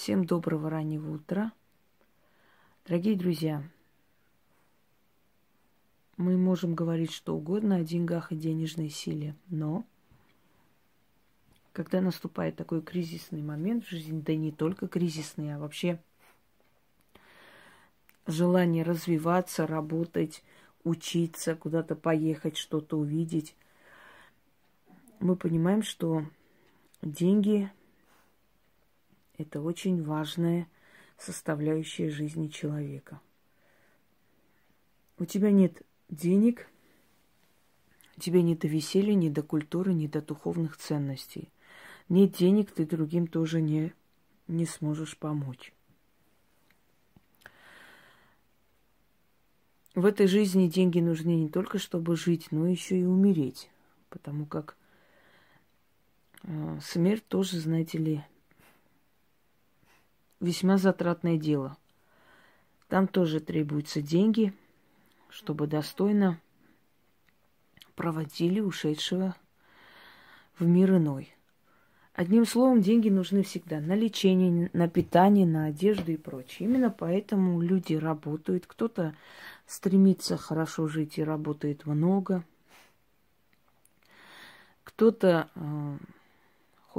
[0.00, 1.52] Всем доброго раннего утра.
[2.86, 3.62] Дорогие друзья,
[6.16, 9.84] мы можем говорить что угодно о деньгах и денежной силе, но
[11.74, 16.00] когда наступает такой кризисный момент в жизни, да не только кризисный, а вообще
[18.26, 20.42] желание развиваться, работать,
[20.82, 23.54] учиться, куда-то поехать, что-то увидеть,
[25.18, 26.24] мы понимаем, что
[27.02, 27.70] деньги–
[29.40, 30.68] это очень важная
[31.16, 33.20] составляющая жизни человека.
[35.18, 36.68] У тебя нет денег,
[38.18, 41.50] тебе не до веселья, ни до культуры, ни до духовных ценностей.
[42.08, 43.94] Нет денег, ты другим тоже не,
[44.46, 45.72] не сможешь помочь.
[49.94, 53.70] В этой жизни деньги нужны не только чтобы жить, но еще и умереть.
[54.08, 54.76] Потому как
[56.42, 58.24] э, смерть тоже, знаете ли,
[60.40, 61.76] весьма затратное дело.
[62.88, 64.52] Там тоже требуются деньги,
[65.28, 66.40] чтобы достойно
[67.94, 69.36] проводили ушедшего
[70.58, 71.34] в мир иной.
[72.14, 76.68] Одним словом, деньги нужны всегда на лечение, на питание, на одежду и прочее.
[76.68, 78.66] Именно поэтому люди работают.
[78.66, 79.14] Кто-то
[79.66, 82.44] стремится хорошо жить и работает много.
[84.82, 85.96] Кто-то э,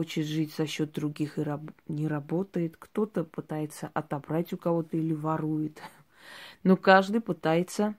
[0.00, 2.74] хочет жить за счет других и раб- не работает.
[2.78, 5.82] Кто-то пытается отобрать у кого-то или ворует.
[6.62, 7.94] Но каждый пытается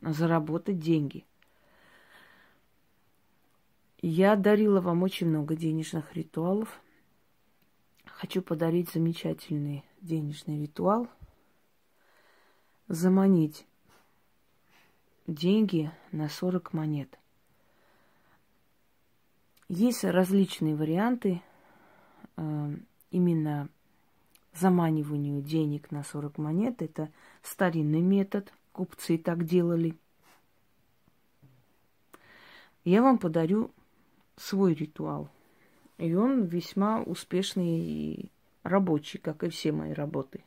[0.00, 1.26] заработать деньги.
[4.00, 6.80] Я дарила вам очень много денежных ритуалов.
[8.06, 11.08] Хочу подарить замечательный денежный ритуал.
[12.88, 13.66] Заманить
[15.26, 17.18] деньги на 40 монет.
[19.72, 21.40] Есть различные варианты
[22.36, 22.74] э,
[23.12, 23.68] именно
[24.52, 26.82] заманиванию денег на 40 монет.
[26.82, 27.08] Это
[27.40, 28.52] старинный метод.
[28.72, 29.96] Купцы так делали.
[32.84, 33.70] Я вам подарю
[34.36, 35.28] свой ритуал.
[35.98, 38.30] И он весьма успешный и
[38.64, 40.42] рабочий, как и все мои работы.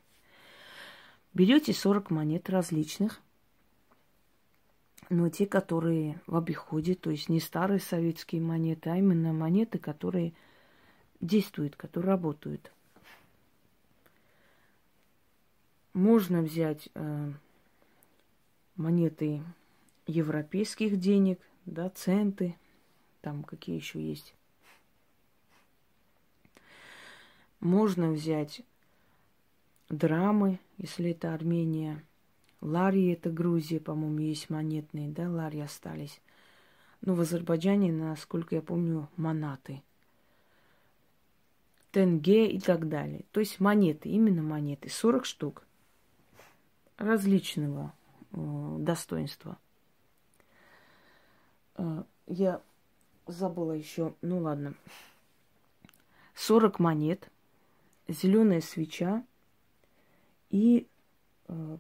[1.34, 3.22] Берете 40 монет различных,
[5.10, 10.34] но те, которые в обиходе, то есть не старые советские монеты, а именно монеты, которые
[11.22, 12.72] действуют, которые работают.
[15.94, 17.32] Можно взять э,
[18.76, 19.44] монеты
[20.08, 22.56] европейских денег, да, центы,
[23.22, 24.34] там какие еще есть.
[27.60, 28.62] Можно взять
[29.90, 32.04] драмы, если это Армения.
[32.64, 36.22] Ларии это Грузия, по-моему, есть монетные, да, ларии остались.
[37.02, 39.84] Ну, в Азербайджане, насколько я помню, монаты.
[41.92, 43.26] Тенге и так далее.
[43.34, 44.90] То есть монеты, именно монеты.
[44.90, 45.64] 40 штук
[46.98, 47.94] различного
[48.32, 49.58] э, достоинства.
[51.76, 52.62] Э, я
[53.28, 54.74] забыла еще, ну ладно.
[56.36, 57.30] 40 монет,
[58.08, 59.26] зеленая свеча
[60.50, 60.88] и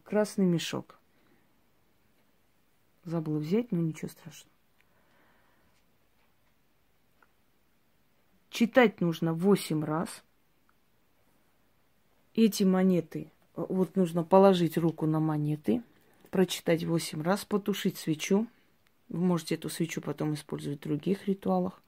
[0.03, 1.00] красный мешок.
[3.06, 4.51] Забыла взять, но ничего страшного.
[8.50, 10.23] Читать нужно 8 раз.
[12.35, 15.84] Эти монеты, вот нужно положить руку на монеты,
[16.29, 18.47] прочитать 8 раз, потушить свечу,
[19.09, 21.81] вы можете эту свечу потом использовать в других ритуалах.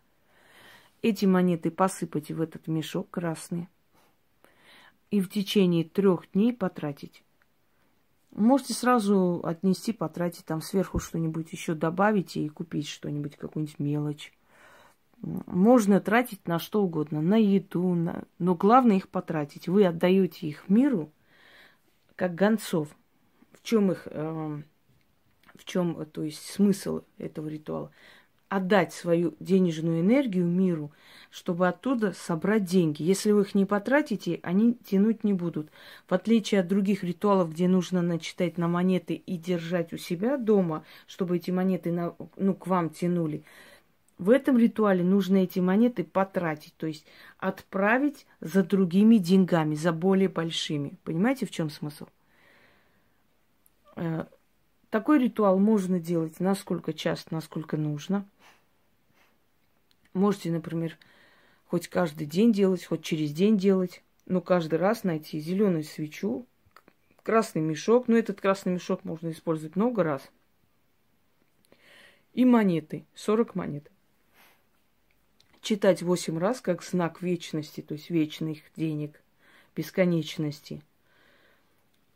[1.02, 3.67] Эти монеты посыпать в этот мешок красный.
[5.12, 7.23] И в течение трех дней потратить.
[8.35, 14.34] Можете сразу отнести, потратить, там сверху что-нибудь еще добавить и купить что-нибудь, какую-нибудь мелочь.
[15.22, 18.25] Можно тратить на что угодно, на еду, на...
[18.38, 19.68] но главное их потратить.
[19.68, 21.12] Вы отдаете их миру,
[22.16, 22.90] как гонцов.
[23.53, 24.62] В чем их э,
[25.56, 27.91] в чем, то есть, смысл этого ритуала?
[28.47, 30.91] Отдать свою денежную энергию миру,
[31.31, 33.01] чтобы оттуда собрать деньги.
[33.01, 35.70] Если вы их не потратите, они тянуть не будут.
[36.08, 40.85] В отличие от других ритуалов, где нужно начитать на монеты и держать у себя дома,
[41.08, 43.43] чтобы эти монеты на, ну, к вам тянули.
[44.17, 47.05] В этом ритуале нужно эти монеты потратить, то есть
[47.37, 50.97] отправить за другими деньгами, за более большими.
[51.03, 52.05] Понимаете, в чем смысл?
[54.90, 58.28] Такой ритуал можно делать насколько часто, насколько нужно.
[60.14, 60.97] Можете, например,
[61.66, 66.46] хоть каждый день делать, хоть через день делать, но каждый раз найти зеленую свечу,
[67.23, 68.08] красный мешок.
[68.08, 70.29] Ну, этот красный мешок можно использовать много раз.
[72.34, 73.91] И монеты, 40 монет.
[75.61, 79.22] Читать 8 раз как знак вечности, то есть вечных денег,
[79.76, 80.82] бесконечности.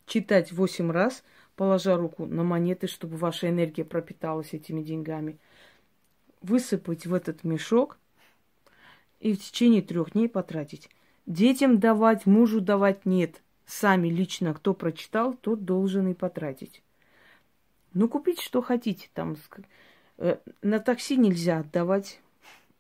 [0.06, 1.24] Читать восемь раз,
[1.59, 5.38] положа руку на монеты, чтобы ваша энергия пропиталась этими деньгами.
[6.41, 7.97] Высыпать в этот мешок
[9.19, 10.89] и в течение трех дней потратить.
[11.25, 13.41] Детям давать, мужу давать нет.
[13.65, 16.81] Сами лично, кто прочитал, тот должен и потратить.
[17.94, 19.09] Ну, купить что хотите.
[19.13, 19.35] Там
[20.17, 22.21] э, на такси нельзя отдавать.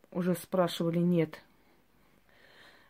[0.09, 1.41] Уже спрашивали, нет.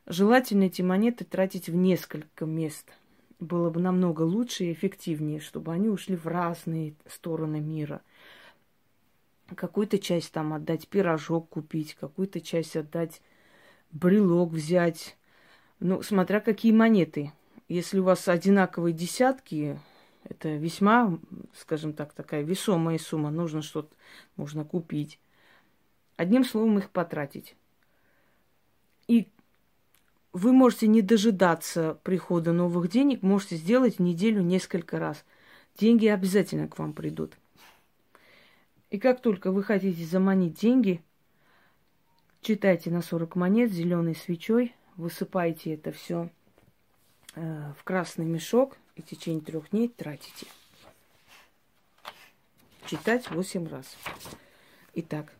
[0.05, 2.85] Желательно эти монеты тратить в несколько мест.
[3.39, 8.01] Было бы намного лучше и эффективнее, чтобы они ушли в разные стороны мира.
[9.55, 13.21] Какую-то часть там отдать пирожок купить, какую-то часть отдать
[13.91, 15.17] брелок взять.
[15.79, 17.31] Ну, смотря какие монеты.
[17.69, 19.79] Если у вас одинаковые десятки,
[20.23, 21.17] это весьма,
[21.55, 23.31] скажем так, такая весомая сумма.
[23.31, 23.95] Нужно что-то,
[24.35, 25.19] можно купить.
[26.17, 27.55] Одним словом, их потратить.
[30.31, 35.25] Вы можете не дожидаться прихода новых денег, можете сделать неделю несколько раз.
[35.77, 37.37] Деньги обязательно к вам придут.
[38.89, 41.01] И как только вы хотите заманить деньги,
[42.41, 46.29] читайте на 40 монет зеленой свечой, высыпайте это все
[47.35, 50.45] э, в красный мешок– и в течение трех дней тратите.
[52.85, 53.95] Читать восемь раз.
[54.93, 55.38] Итак.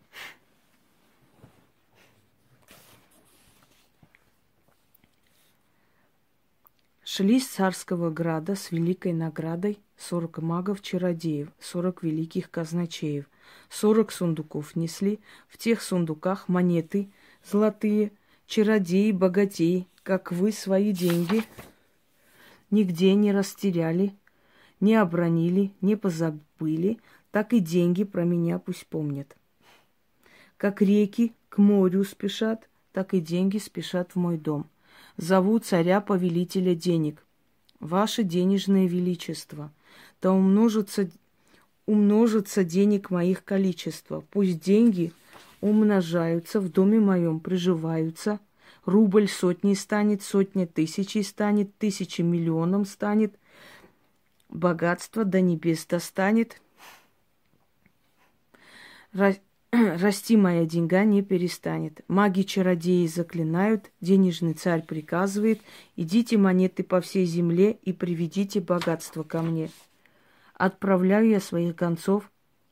[7.20, 13.26] Шли с царского града с великой наградой сорок магов-чародеев, сорок великих казначеев,
[13.70, 15.20] сорок сундуков несли,
[15.50, 17.12] в тех сундуках монеты
[17.44, 18.14] золотые,
[18.48, 21.44] чародеи, богатеи, как вы свои деньги
[22.72, 24.16] нигде не растеряли,
[24.80, 27.02] не обронили, не позабыли,
[27.32, 29.36] так и деньги про меня пусть помнят.
[30.56, 34.70] Как реки к морю спешат, так и деньги спешат в мой дом.
[35.20, 37.24] Зову царя-повелителя денег.
[37.80, 39.72] Ваше денежное величество,
[40.22, 41.10] да умножится,
[41.86, 44.24] умножится денег моих количество.
[44.32, 45.14] Пусть деньги
[45.62, 48.40] умножаются, в доме моем приживаются–
[48.86, 53.36] Рубль сотней станет, сотня тысячей станет, тысяча миллионом станет.
[54.50, 56.60] Богатство до небес достанет.
[59.72, 62.02] Расти моя деньга не перестанет.
[62.08, 65.62] Маги-чародеи заклинают, денежный царь приказывает,
[65.96, 69.70] идите монеты по всей земле и приведите богатство ко мне.
[70.56, 72.30] Отправляю я своих гонцов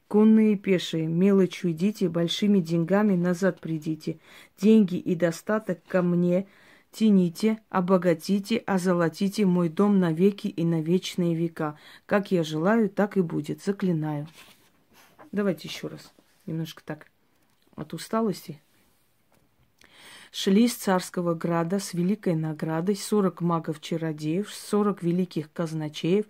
[0.07, 4.19] Конные и пешие, мелочью идите, большими деньгами назад придите.
[4.57, 6.47] Деньги и достаток ко мне
[6.91, 11.77] тяните, обогатите, озолотите мой дом навеки и на вечные века.
[12.05, 13.61] Как я желаю, так и будет.
[13.61, 14.27] Заклинаю.
[15.33, 16.13] Давайте еще раз.
[16.47, 17.07] Немножко так
[17.75, 18.59] от усталости.
[20.31, 26.25] Шли с царского града с великой наградой сорок магов-чародеев, сорок великих казначеев,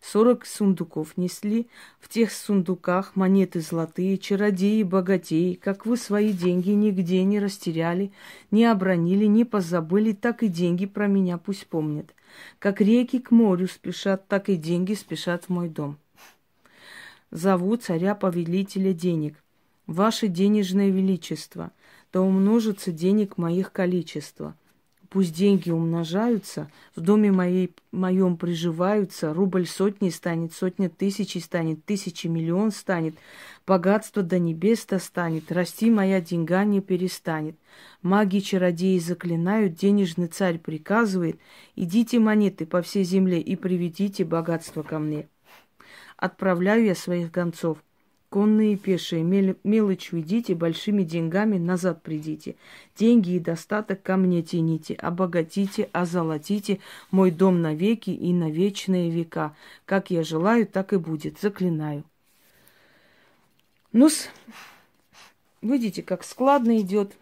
[0.00, 1.68] сорок сундуков несли.
[2.00, 8.12] В тех сундуках монеты золотые, чародеи, богатеи, как вы свои деньги нигде не растеряли,
[8.50, 12.14] не обронили, не позабыли, так и деньги про меня пусть помнят.
[12.58, 15.98] Как реки к морю спешат, так и деньги спешат в мой дом.
[17.30, 19.41] Зову царя-повелителя денег.
[19.92, 21.70] Ваше денежное величество–
[22.12, 24.54] да умножится денег моих количество.
[25.08, 32.28] Пусть деньги умножаются, в доме моей, моем приживаются, рубль сотни станет, сотня тысячи станет, тысячи
[32.28, 33.14] миллион станет,
[33.66, 37.56] богатство до небес достанет, расти моя деньга не перестанет.
[38.02, 41.38] Маги-чародеи заклинают, денежный царь приказывает,
[41.76, 45.28] идите монеты по всей земле и приведите богатство ко мне.
[46.16, 47.78] Отправляю я своих гонцов–
[48.32, 52.56] Конные и пешие, мелочью идите, большими деньгами назад придите.
[52.96, 59.54] Деньги и достаток ко мне тяните, обогатите, озолотите мой дом навеки и на вечные века.
[59.84, 62.04] Как я желаю, так и будет, заклинаю.
[63.92, 64.30] Ну-с,
[65.60, 67.14] видите, как складно идет,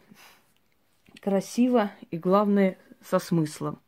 [1.21, 3.81] красиво и, главное, со смыслом.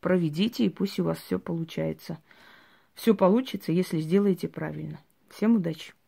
[0.00, 2.16] Проведите, и пусть у вас все получается.
[2.94, 4.98] Все получится, если сделаете правильно.
[5.28, 5.92] Всем удачи!